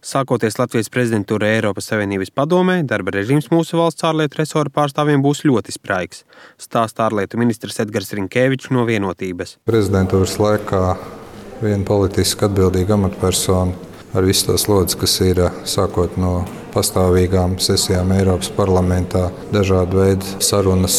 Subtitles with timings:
[0.00, 5.74] Sākoties Latvijas prezidentūra Eiropas Savienības padomē, darba režīms mūsu valsts ārlietu resora pārstāvjiem būs ļoti
[5.76, 6.22] spraigs.
[6.56, 9.58] Stāsta ārlietu ministrs Edgars Rinkēvičs no vienotības.
[9.68, 10.82] Prezidentūras laikā
[11.60, 16.40] viena politiski atbildīga amatpersona ar visu to slodzi, kas ir sākot no
[16.74, 20.98] pastāvīgām sesijām Eiropas parlamentā, dažādu veidu sarunas,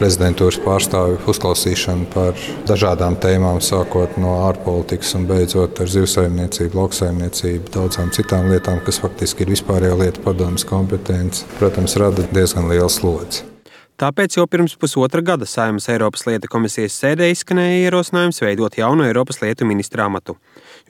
[0.00, 2.36] prezidentūras pārstāvju uzklausīšanu par
[2.68, 9.46] dažādām tēmām, sākot no ārpolitikas un beidzot ar zivsaimniecību, lauksaimniecību, daudzām citām lietām, kas faktiski
[9.46, 13.55] ir vispārējo lietu padomus kompetence, protams, rada diezgan lielu slodzi.
[13.96, 19.40] Tāpēc jau pirms pusotra gada Saimnes Eiropas lietu komisijas sēdē izskanēja ierosinājums veidot jaunu Eiropas
[19.40, 20.34] lietu ministra amatu,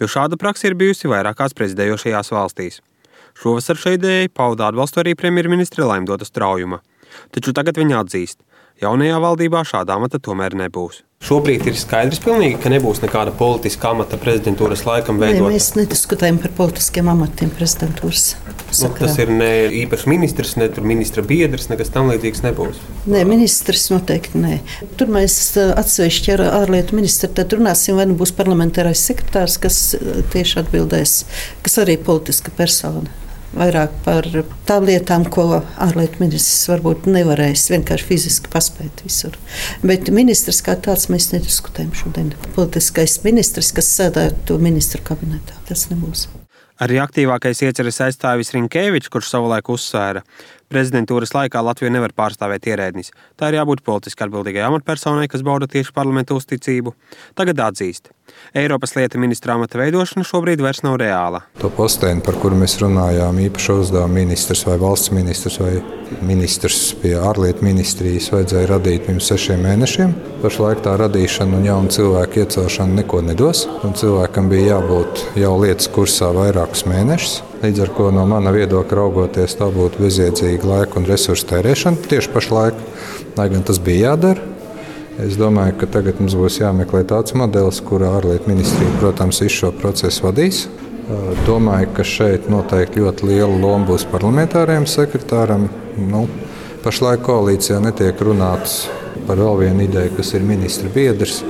[0.02, 2.80] jo šāda praksa ir bijusi vairākās prezidējošajās valstīs.
[3.38, 6.80] Šovasar šai idejai pauda atbalstu arī premjerministra Laimdota Straujuma.
[7.30, 8.41] Taču tagad viņa atzīst,
[8.83, 11.03] jaunajā valdībā šāda amata tomēr nebūs.
[11.27, 15.48] Šobrīd ir skaidrs, pilnīgi, ka nebūs nekāda politiska amata prezidentūras laikam veidot.
[15.48, 18.27] Mēs nediskutējam par politiskiem amatiem prezidentūras.
[18.77, 19.51] Nu, tas ir ne
[19.81, 22.84] īpašs ministrs, ne ministra biedrs, nekas tam līdzīgs nebūs.
[23.09, 24.61] Nē, ministrs noteikti nē.
[25.00, 29.84] Tur mēs atsevišķi ar ārlietu ministru tad runāsim, vai nu būs parlamentārais sekretārs, kas
[30.37, 31.22] tieši atbildēs,
[31.65, 33.09] kas arī politiska persona
[33.57, 34.29] vairāk par
[34.69, 35.47] tām lietām, ko
[35.83, 39.37] ārlietu ministrs varbūt nevarēs vienkārši fiziski paspēt visur.
[39.87, 42.33] Bet ministrs kā tāds mēs nediskutējam šodien.
[42.57, 46.29] Politiskais ministrs, kas sēdētu ministru kabinetā, tas nebūs.
[46.77, 50.21] Arī aktīvākais ieceres aizstāvis Rinkēvičs, kurš savulaik uzsvēra,
[50.69, 53.15] prezidentūras laikā Latviju nevar pārstāvēt ierēdnis.
[53.41, 56.93] Tā ir jābūt politiski atbildīgai amatpersonai, kas bauda tieši parlamentu uzticību.
[57.39, 58.12] Tagad atzīst,
[58.56, 61.42] Eiropas lietu ministra amata veidošana šobrīd vairs nav reāla.
[61.60, 65.74] To posteni, par kuru mēs runājām, īpaši uzdevuma ministrs vai valsts ministrs vai
[66.24, 70.14] ministrs pie ārlietu ministrijas, vajadzēja radīt pirms sešiem mēnešiem.
[70.44, 73.66] Pašlaik tā radīšana un jaunu cilvēku iecelšana neko nedos.
[73.97, 77.38] Cilvēkam bija jābūt jau lietas kursā vairākus mēnešus.
[77.62, 82.34] Līdz ar to no mana viedokļa raugoties, tā būtu bezjēdzīga laika un resursu tērēšana tieši
[82.34, 82.84] pašlaik,
[83.38, 84.56] lai gan tas bija jādara.
[85.16, 89.71] Es domāju, ka tagad mums būs jāmeklē tāds modelis, kurā ārlietu ministrija, protams, visu šo
[89.72, 90.66] procesu vadīs.
[91.47, 95.71] Domāju, ka šeit noteikti ļoti liela loma būs parlamentāriem sekretāram.
[95.97, 96.27] Nu,
[96.84, 98.82] pašlaik koalīcijā netiek runāts
[99.27, 101.41] par vēl vienu ideju, kas ir ministra biedrs.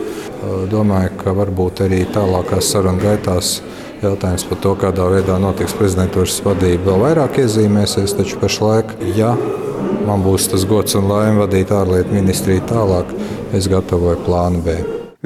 [0.71, 3.57] Domāju, ka varbūt arī tālākās sarunu gaitās
[3.99, 8.15] jautājums par to, kādā veidā notiks prezidentūras vadība, vēl vairāk iezīmēsies.
[8.15, 9.35] Taču pašlaik, ja
[10.07, 13.11] man būs tas gods un laime vadīt ārlietu ministriju tālāk,
[13.57, 14.77] es gatavoju plānu B.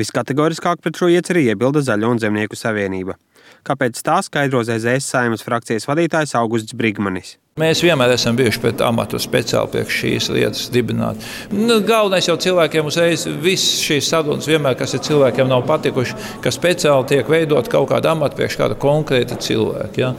[0.00, 3.19] Viskategoriskāk pret šo ieceri iebilda Zaļo un Zemnieku savienība.
[3.66, 7.34] Kāpēc tā skaidro ZZS saimnes frakcijas vadītājs Augusts Brigmanis.
[7.59, 11.19] Mēs vienmēr esam bijuši pret amatu speciāli priekš šīs lietas dibināt.
[11.50, 16.53] Nu, galvenais jau cilvēkiem uzreiz visas šīs sarunas, vienmēr, kas ir cilvēkiem nav patikuši, ka
[16.55, 19.99] speciāli tiek veidot kaut kāda amata priekš kāda konkrēta cilvēka.
[19.99, 20.12] Ja?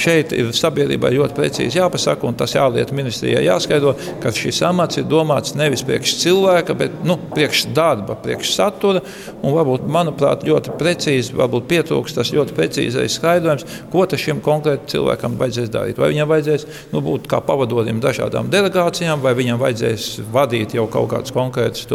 [0.00, 3.92] Šeit ir sabiedrībai ļoti precīzi jāpasaka, un tas jālietu ministrijai jāskaidro,
[4.24, 9.04] ka šis amats ir domāts nevis priekš cilvēka, bet nu, priekš darba, priekš satura.
[9.44, 15.38] Un varbūt, manuprāt, ļoti precīzi, varbūt pietrūkst tas ļoti precīzais skaidrojums, ko šim konkrētam cilvēkam
[15.38, 16.00] vajadzēs darīt.
[16.00, 16.61] Vai viņam vajadzēs
[16.92, 21.86] nu, būt kā pavadonim dažādām delegācijām, vai viņam vajadzēs vadīt jau kaut kādas konkrētas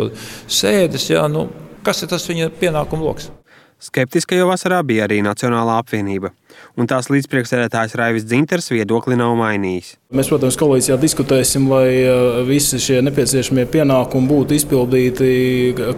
[0.48, 1.10] sēdes.
[1.12, 1.48] Jā, nu,
[1.86, 3.32] kas ir tas viņa pienākumu lokus?
[3.78, 6.32] Skeptiska jau vasarā bija arī Nacionālā apvienība,
[6.78, 9.96] un tās līdzpriekšsēdētājs Raivis Dzinters viedokli nav mainījis.
[10.16, 15.28] Mēs, protams, koalīcijā diskutēsim, lai uh, visi šie nepieciešamie pienākumi būtu izpildīti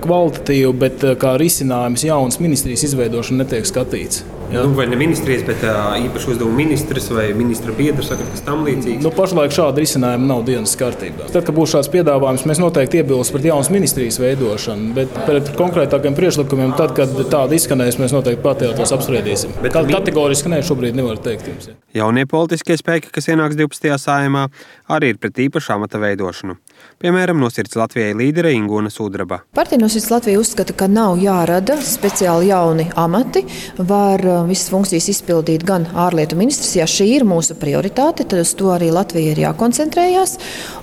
[0.01, 4.23] kvalitatīvi, bet uh, kā risinājums jaunas ministrijas izveidošana netiek skatīts.
[4.49, 4.63] Jā.
[4.65, 9.03] Nu, vai ne ministrijas, bet uh, īpaši uzdevuma ministrs vai ministra biedrs, kas tam līdzīgs?
[9.05, 11.27] Nu, pašlaik šāda risinājuma nav dienas kārtībā.
[11.29, 16.17] Tad, kad būs šāds piedāvājums, mēs noteikti iebilsim pret jaunas ministrijas veidošanu, bet pret konkrētākiem
[16.17, 19.53] priekšlikumiem, tad, kad tāda izskanēs, mēs noteikti pati tos apspriedīsim.
[19.61, 21.69] Bet kategoriski nē, šobrīd nevar teikt jums.
[21.95, 24.47] Jaunie politiskie spēki, kas ienāks 12 saimā
[24.91, 26.57] arī ir pret īpašu amata veidošanu.
[26.99, 29.37] Piemēram, nosirds Latvijai līdere Ingūna Sudraba.
[29.55, 33.45] Partija nosirds Latvija uzskata, ka nav jārada speciāli jauni amati.
[33.77, 38.51] Var uh, visas funkcijas izpildīt gan ārlietu ministrs, ja šī ir mūsu prioritāte, tad uz
[38.59, 40.33] to arī Latvija ir jākoncentrējās.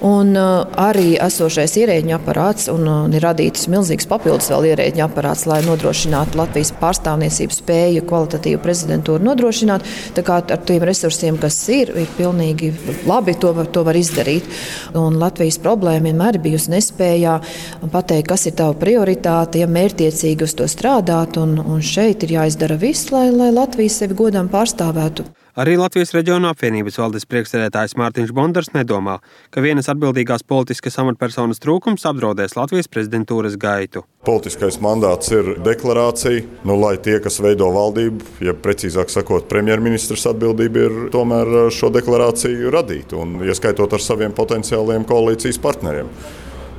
[0.08, 5.44] Un uh, arī esošais ierēģiņu aparāts un, uh, ir radīts milzīgs papildus vēl ierēģiņu aparāts,
[5.52, 9.84] lai nodrošinātu Latvijas pārstāvniecību spēju kvalitatīvu prezidentūru nodrošināt.
[10.16, 12.72] Tā kā ar tiem resursiem, kas ir, ir pilnīgi
[13.04, 14.48] labi to, to var izdarīt.
[14.96, 17.38] Un Latvijas problēma vienmēr ir bijusi nespējā
[17.92, 21.38] pateikt, kas ir tava prioritāte, ja mērķiecīgi uz to strādāt.
[21.42, 25.26] Un, un šeit ir jāizdara viss, lai, lai Latvija sevi godām pārstāvētu.
[25.56, 29.14] Arī Latvijas reģiona apvienības valdes priekšsēdētājs Mārtiņš Bondars nedomā,
[29.48, 34.04] ka vienas atbildīgās politiskas amatpersonas trūkums apdraudēs Latvijas prezidentūras gaitu.
[34.26, 40.82] Politiskais mandāts ir deklarācija, nu, lai tie, kas veido valdību, ja precīzāk sakot, premjerministrs atbildība
[40.82, 46.10] ir tomēr šo deklarāciju radīt un ieskaitot ar saviem potenciāliem koalīcijas partneriem.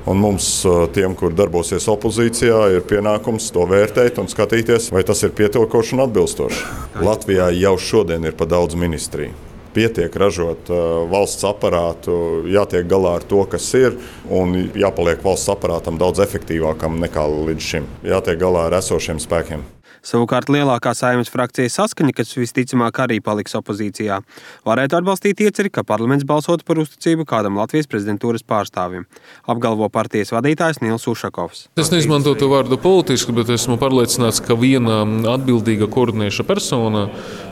[0.07, 0.51] Un mums,
[0.95, 6.05] tiem, kur darbosies opozīcijā, ir pienākums to vērtēt un skatīties, vai tas ir pietiekoši un
[6.07, 6.63] atbilstoši.
[7.03, 10.71] Latvijā jau šodien ir pa daudz ministriju pietiek ražot
[11.11, 13.97] valsts aparātu, jātiek galā ar to, kas ir,
[14.29, 17.89] un jāpaliek valsts aparātam daudz efektīvākam nekā līdz šim.
[18.07, 19.65] Jātiek galā ar esošiem spēkiem.
[20.07, 24.21] Savukārt lielākā saimnes frakcija saskaņa, kas visticamāk arī paliks opozīcijā,
[24.67, 29.03] varētu atbalstīt ieceri, ka parlaments balsotu par uzticību kādam Latvijas prezidentūras pārstāvim,
[29.51, 31.65] apgalvo partijas vadītājs Nils Ušakovs.
[31.81, 35.01] Es neizmantotu vārdu politiski, bet esmu pārliecināts, ka viena
[35.33, 37.07] atbildīga koordinēša persona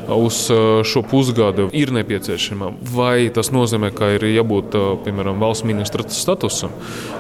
[0.08, 0.40] uz
[0.86, 2.72] šo pusgadu ir nepieciešama.
[2.94, 6.74] Vai tas nozīmē, ka ir jābūt piemēram valsts ministra statusam?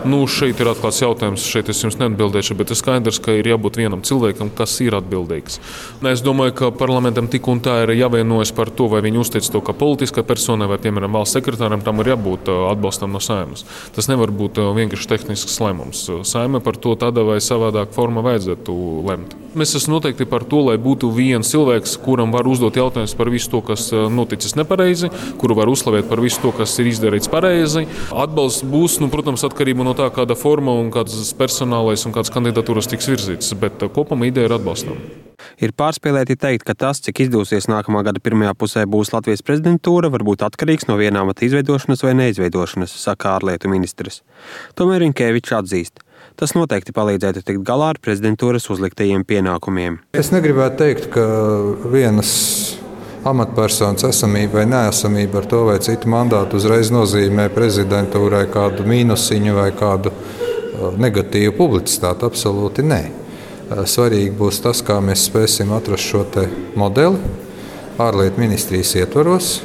[0.05, 3.79] Nu, šeit ir atklāts jautājums, šeit es jums neatbildēšu, bet ir skaidrs, ka ir jābūt
[3.81, 5.59] vienam cilvēkam, kas ir atbildīgs.
[6.11, 9.61] Es domāju, ka parlamentam tik un tā ir jāvienojas par to, vai viņi uztic to
[9.65, 11.83] kā politiskai personai vai, piemēram, valsts sekretāram.
[11.85, 13.65] Tam ir jābūt uh, atbalstam no saimas.
[13.95, 16.05] Tas nevar būt vienkārši tehnisks lēmums.
[16.27, 18.75] Saima par to tādā vai savādāk formā vajadzētu
[19.07, 19.35] lemt.
[19.55, 23.51] Mēs esam noteikti par to, lai būtu viens cilvēks, kuram var uzdot jautājumus par visu
[23.53, 25.11] to, kas uh, noticis nepareizi,
[25.41, 27.85] kuru var uzslavēt par visu to, kas ir izdarīts pareizi.
[28.15, 32.91] Atbalsts būs, nu, protams, atkarībā no tā, kāda forma un kāds personālais un kādas kandidatūras
[32.91, 35.25] tiks virzītas, bet kopumā ideja ir atbalstāma.
[35.61, 40.25] Ir pārspīlēti teikt, ka tas, cik izdosies nākamā gada pirmajā pusē būs Latvijas prezidentūra, var
[40.27, 44.21] būt atkarīgs no vienā amata izveidošanas vai neizveidošanas, saka ārlietu ministrs.
[44.79, 46.04] Tomēr Rinkēvičs atzīst.
[46.35, 50.01] Tas noteikti palīdzētu tikt galā ar prezidentūras uzliktajiem pienākumiem.
[50.17, 51.25] Es negribētu teikt, ka
[51.91, 52.31] vienas
[53.25, 59.69] amatpersonas esamība vai neesamība ar to vai citu mandātu uzreiz nozīmē prezidentūrai kādu mīnusiņu vai
[59.77, 62.27] kādu uh, negatīvu publicitāti.
[62.27, 63.03] Absolūti nē.
[63.65, 66.21] Eh, svarīgi būs tas, kā mēs spēsim atrast šo
[66.77, 67.17] modeli
[67.97, 69.55] ārlietu ministrijas ietvaros.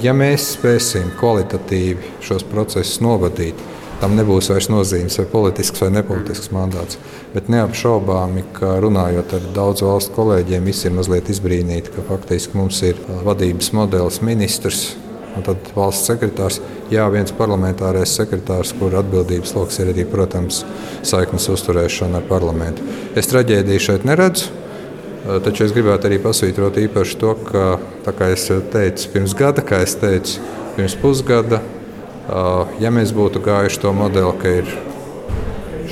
[0.00, 3.58] Ja mēs spēsim kvalitatīvi šos procesus novadīt,
[4.02, 6.98] tam nebūs vairs nozīmes, vai politisks vai nepolitisks mandāts.
[7.34, 12.82] Bet neapšaubāmi, ka runājot ar daudzu valstu kolēģiem, visi ir mazliet izbrīnīti, ka faktiski mums
[12.86, 14.84] ir eh, vadības modelis ministrs
[15.36, 16.58] un tad valsts sekretārs.
[16.92, 20.60] Jā, viens parlamentārais sekretārs, kur atbildības lokus ir arī, protams,
[21.08, 22.84] saiknes uzturēšana ar parlamentu.
[23.16, 24.50] Es traģēdiju šeit neredzu.
[25.22, 27.66] Taču es gribētu arī pasvītrot īpaši to, ka,
[28.10, 30.42] kā jau teicu, pirms gada, kā es teicu,
[30.74, 31.60] pirms pusgada,
[32.82, 34.72] ja mēs būtu gājuši to modeli, ka ir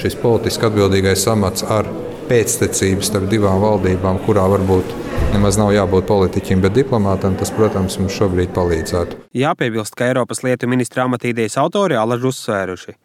[0.00, 1.88] šis politiski atbildīgais amats ar
[2.30, 4.98] pēctecību starp divām valdībām, kurā varbūt
[5.30, 9.18] Nemaz nav jābūt politiķim, bet diplomātam tas, protams, mums šobrīd palīdzētu.
[9.38, 12.96] Jāpiebilst, ka Eiropas lietu ministra amatīdējas autori alaži uzsvēruši.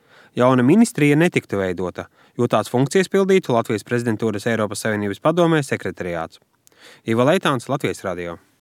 [0.42, 6.42] Jauna ministrija netiktu veidota, jo tās funkcijas pildītu Latvijas prezidentūras Eiropas Savienības padomē sekretariāts.
[7.06, 8.39] Iva Leitāns, Latvijas Radio.